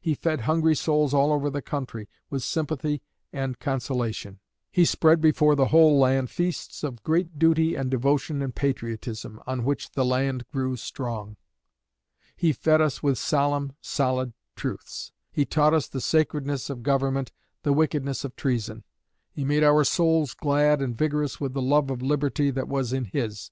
[0.00, 4.40] He fed hungry souls all over the country with sympathy and consolation.
[4.72, 9.62] He spread before the whole land feasts of great duty and devotion and patriotism on
[9.64, 11.36] which the land grew strong.
[12.34, 15.12] He fed us with solemn, solid truths.
[15.30, 17.30] He taught us the sacredness of government,
[17.62, 18.82] the wickedness of treason.
[19.30, 23.04] He made our souls glad and vigorous with the love of Liberty that was in
[23.04, 23.48] his.